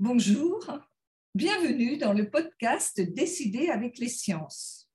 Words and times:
Bonjour, 0.00 0.64
bienvenue 1.34 1.96
dans 1.96 2.12
le 2.12 2.30
podcast 2.30 3.00
Décider 3.00 3.68
avec 3.68 3.98
les 3.98 4.08
sciences. 4.08 4.88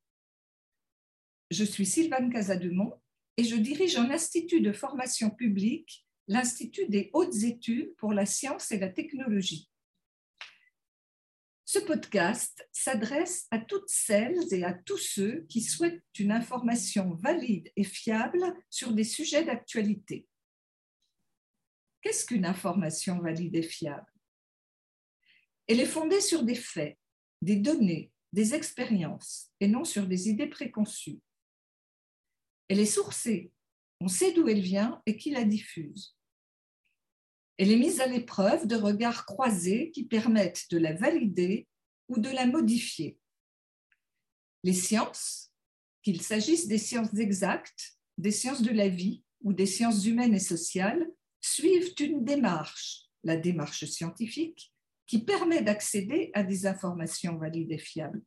Je 1.52 1.66
suis 1.66 1.86
Sylvane 1.86 2.32
Casademont 2.32 3.02
et 3.36 3.44
je 3.44 3.58
dirige 3.58 3.98
un 3.98 4.10
institut 4.12 4.62
de 4.62 4.72
formation 4.72 5.30
publique, 5.30 6.08
l'Institut 6.30 6.88
des 6.88 7.10
hautes 7.12 7.36
études 7.44 7.94
pour 7.98 8.14
la 8.14 8.26
science 8.26 8.72
et 8.72 8.80
la 8.80 8.88
technologie. 8.88 9.70
Ce 11.66 11.80
podcast 11.80 12.66
s'adresse 12.72 13.48
à 13.52 13.60
toutes 13.60 13.90
celles 13.90 14.54
et 14.54 14.64
à 14.64 14.74
tous 14.74 15.00
ceux 15.00 15.42
qui 15.50 15.60
souhaitent 15.60 16.02
une 16.18 16.32
information 16.32 17.16
valide 17.16 17.70
et 17.76 17.84
fiable 17.84 18.56
sur 18.70 18.94
des 18.94 19.04
sujets 19.04 19.44
d'actualité. 19.44 20.30
Qu'est-ce 22.02 22.26
qu'une 22.26 22.46
information 22.46 23.20
valide 23.20 23.58
et 23.58 23.64
fiable? 23.64 24.13
Elle 25.68 25.80
est 25.80 25.86
fondée 25.86 26.22
sur 26.22 26.44
des 26.44 26.56
faits, 26.56 26.98
des 27.42 27.56
données, 27.56 28.12
des 28.34 28.54
expériences, 28.54 29.52
et 29.60 29.68
non 29.68 29.84
sur 29.84 30.08
des 30.08 30.30
idées 30.30 30.48
préconçues. 30.48 31.20
Elle 32.68 32.80
est 32.80 32.86
sourcée, 32.86 33.52
on 34.00 34.08
sait 34.08 34.34
d'où 34.34 34.48
elle 34.48 34.62
vient 34.62 35.02
et 35.06 35.16
qui 35.16 35.32
la 35.32 35.46
diffuse. 35.46 36.18
Elle 37.58 37.72
est 37.72 37.78
mise 37.78 38.02
à 38.02 38.08
l'épreuve 38.08 38.68
de 38.68 38.76
regards 38.76 39.26
croisés 39.26 39.92
qui 39.92 40.06
permettent 40.06 40.66
de 40.72 40.78
la 40.78 40.94
valider 40.94 41.68
ou 42.10 42.20
de 42.20 42.30
la 42.30 42.46
modifier. 42.46 43.18
Les 44.64 44.74
sciences, 44.74 45.52
qu'il 46.02 46.22
s'agisse 46.22 46.68
des 46.68 46.78
sciences 46.78 47.14
exactes, 47.14 47.94
des 48.18 48.32
sciences 48.32 48.62
de 48.62 48.72
la 48.72 48.90
vie 48.90 49.24
ou 49.42 49.54
des 49.54 49.66
sciences 49.66 50.06
humaines 50.06 50.34
et 50.34 50.40
sociales, 50.40 51.08
suivent 51.40 51.94
une 52.00 52.26
démarche, 52.26 53.04
la 53.24 53.38
démarche 53.38 53.86
scientifique, 53.86 54.73
permet 55.20 55.62
d'accéder 55.62 56.32
à 56.34 56.44
des 56.44 56.66
informations 56.66 57.38
valides 57.38 57.72
et 57.72 57.78
fiables. 57.78 58.22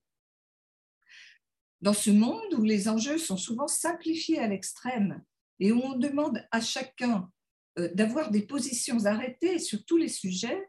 Dans 1.81 1.93
ce 1.93 2.11
monde 2.11 2.55
où 2.55 2.63
les 2.63 2.89
enjeux 2.89 3.19
sont 3.19 3.37
souvent 3.37 3.69
simplifiés 3.69 4.39
à 4.39 4.49
l'extrême 4.49 5.23
et 5.61 5.73
où 5.73 5.81
on 5.81 5.97
demande 5.97 6.43
à 6.51 6.61
chacun 6.61 7.31
euh, 7.79 7.93
d'avoir 7.95 8.31
des 8.31 8.47
positions 8.47 9.05
arrêtées 9.05 9.59
sur 9.59 9.85
tous 9.85 9.97
les 9.97 10.09
sujets, 10.09 10.69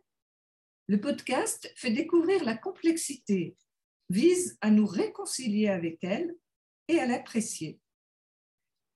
le 0.87 0.99
podcast 0.99 1.71
fait 1.75 1.91
découvrir 1.91 2.43
la 2.43 2.55
complexité, 2.55 3.57
vise 4.09 4.57
à 4.61 4.69
nous 4.69 4.85
réconcilier 4.85 5.67
avec 5.67 6.03
elle 6.03 6.35
et 6.87 6.99
à 6.99 7.05
l'apprécier. 7.05 7.79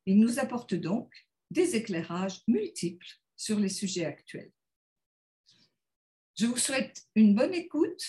Il 0.05 0.19
nous 0.19 0.39
apporte 0.39 0.73
donc 0.73 1.13
des 1.51 1.75
éclairages 1.75 2.41
multiples 2.47 3.07
sur 3.35 3.59
les 3.59 3.69
sujets 3.69 4.05
actuels. 4.05 4.51
Je 6.35 6.45
vous 6.45 6.57
souhaite 6.57 7.03
une 7.15 7.35
bonne 7.35 7.53
écoute 7.53 8.03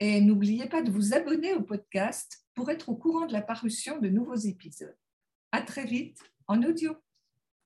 et 0.00 0.20
n'oubliez 0.20 0.68
pas 0.68 0.82
de 0.82 0.90
vous 0.90 1.14
abonner 1.14 1.54
au 1.54 1.62
podcast 1.62 2.44
pour 2.54 2.70
être 2.70 2.88
au 2.88 2.96
courant 2.96 3.26
de 3.26 3.32
la 3.32 3.42
parution 3.42 3.98
de 3.98 4.08
nouveaux 4.08 4.36
épisodes. 4.36 4.96
À 5.52 5.62
très 5.62 5.84
vite 5.84 6.18
en 6.46 6.62
audio. 6.62 6.96